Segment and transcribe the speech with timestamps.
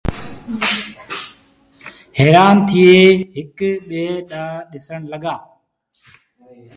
[2.17, 2.93] هيرآن ٿئي
[3.35, 3.57] هڪ
[3.89, 5.35] ٻي ڏآنٚهنٚ ڏسڻ لڳآ